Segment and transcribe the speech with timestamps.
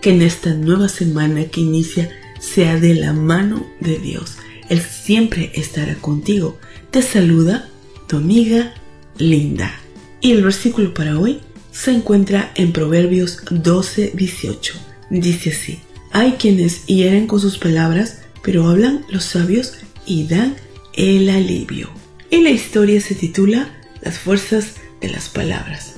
[0.00, 2.10] Que en esta nueva semana que inicia
[2.40, 4.36] sea de la mano de Dios.
[4.68, 6.58] Él siempre estará contigo.
[6.90, 7.68] Te saluda
[8.06, 8.74] tu amiga
[9.16, 9.72] Linda.
[10.20, 11.40] Y el versículo para hoy
[11.72, 14.74] se encuentra en Proverbios 12, 18.
[15.10, 15.80] Dice así,
[16.12, 19.74] hay quienes hieren con sus palabras, pero hablan los sabios
[20.06, 20.56] y dan
[20.94, 21.90] el alivio.
[22.30, 23.68] Y la historia se titula
[24.02, 25.94] Las fuerzas de las palabras.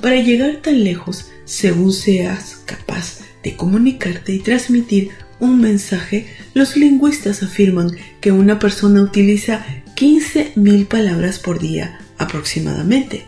[0.00, 5.10] Para llegar tan lejos, según seas capaz de comunicarte y transmitir
[5.40, 9.64] un mensaje, los lingüistas afirman que una persona utiliza
[9.96, 13.26] 15.000 palabras por día aproximadamente.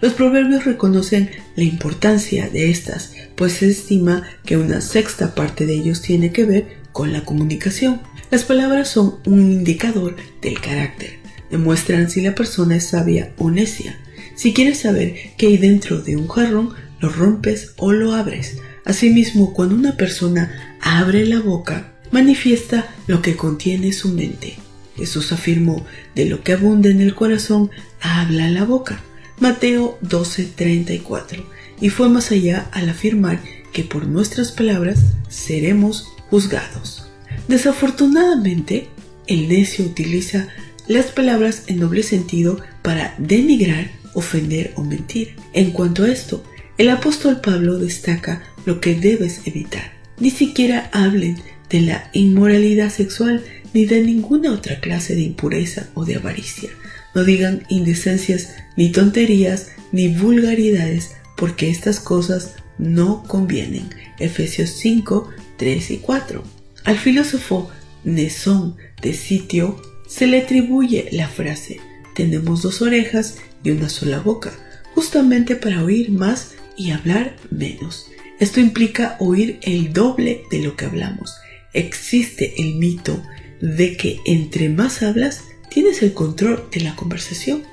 [0.00, 5.74] Los proverbios reconocen la importancia de estas, pues se estima que una sexta parte de
[5.74, 8.00] ellos tiene que ver con la comunicación.
[8.30, 11.18] Las palabras son un indicador del carácter,
[11.50, 13.98] demuestran si la persona es sabia o necia.
[14.34, 18.58] Si quieres saber qué hay dentro de un jarrón, lo rompes o lo abres.
[18.84, 24.56] Asimismo, cuando una persona abre la boca, manifiesta lo que contiene su mente.
[24.96, 25.84] Jesús afirmó,
[26.14, 27.70] de lo que abunda en el corazón,
[28.00, 29.02] habla la boca.
[29.38, 31.44] Mateo 12:34.
[31.80, 33.40] Y fue más allá al afirmar
[33.72, 37.06] que por nuestras palabras seremos juzgados.
[37.48, 38.88] Desafortunadamente,
[39.26, 40.48] el necio utiliza
[40.88, 45.36] las palabras en doble sentido para denigrar, ofender o mentir.
[45.52, 46.44] En cuanto a esto,
[46.80, 49.92] el apóstol Pablo destaca lo que debes evitar.
[50.18, 51.36] Ni siquiera hablen
[51.68, 56.70] de la inmoralidad sexual ni de ninguna otra clase de impureza o de avaricia.
[57.14, 63.90] No digan indecencias, ni tonterías, ni vulgaridades, porque estas cosas no convienen.
[64.18, 66.42] Efesios 5, 3 y 4.
[66.84, 67.70] Al filósofo
[68.04, 71.78] Nesón de Sitio se le atribuye la frase
[72.20, 74.52] tenemos dos orejas y una sola boca,
[74.94, 78.06] justamente para oír más y hablar menos.
[78.38, 81.34] Esto implica oír el doble de lo que hablamos.
[81.74, 83.22] Existe el mito
[83.60, 87.64] de que entre más hablas, tienes el control de la conversación.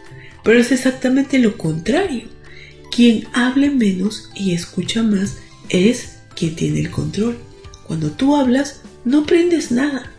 [0.43, 2.27] Pero es exactamente lo contrario.
[2.93, 5.37] Quien hable menos y escucha más
[5.69, 7.37] es quien tiene el control.
[7.85, 10.11] Cuando tú hablas, no aprendes nada.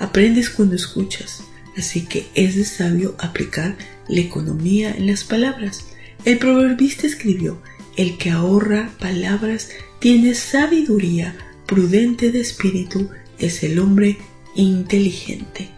[0.00, 1.44] Aprendes cuando escuchas.
[1.76, 3.76] Así que es de sabio aplicar
[4.08, 5.84] la economía en las palabras.
[6.24, 7.62] El proverbista escribió,
[7.96, 11.36] el que ahorra palabras tiene sabiduría,
[11.66, 13.08] prudente de espíritu,
[13.38, 14.18] es el hombre
[14.54, 15.70] inteligente.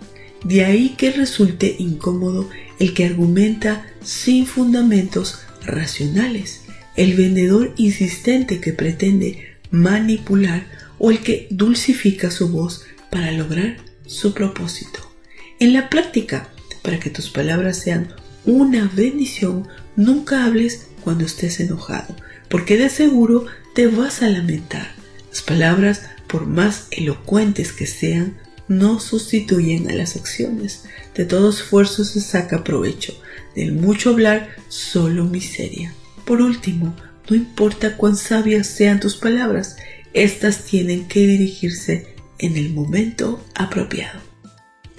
[0.45, 2.49] De ahí que resulte incómodo
[2.79, 6.63] el que argumenta sin fundamentos racionales,
[6.97, 10.67] el vendedor insistente que pretende manipular
[10.99, 15.11] o el que dulcifica su voz para lograr su propósito.
[15.59, 16.49] En la práctica,
[16.83, 18.15] para que tus palabras sean
[18.47, 22.15] una bendición, nunca hables cuando estés enojado,
[22.49, 24.95] porque de seguro te vas a lamentar.
[25.31, 28.37] Las palabras, por más elocuentes que sean,
[28.69, 30.85] no sustituyen a las acciones.
[31.15, 33.15] De todo esfuerzo se saca provecho.
[33.55, 35.95] Del mucho hablar, solo miseria.
[36.25, 36.95] Por último,
[37.29, 39.77] no importa cuán sabias sean tus palabras,
[40.13, 44.34] éstas tienen que dirigirse en el momento apropiado.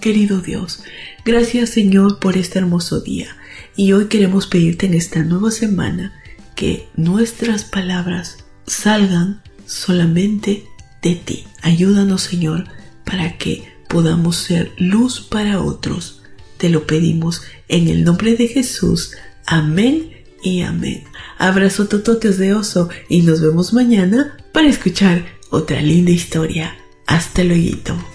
[0.05, 0.83] Querido Dios,
[1.25, 3.35] gracias Señor por este hermoso día.
[3.75, 6.13] Y hoy queremos pedirte en esta nueva semana
[6.53, 10.63] que nuestras palabras salgan solamente
[11.01, 11.45] de ti.
[11.63, 12.65] Ayúdanos, Señor,
[13.03, 16.21] para que podamos ser luz para otros.
[16.57, 19.13] Te lo pedimos en el nombre de Jesús.
[19.47, 20.11] Amén
[20.43, 21.03] y amén.
[21.39, 26.75] Abrazo tototes de oso y nos vemos mañana para escuchar otra linda historia.
[27.07, 28.14] Hasta luego.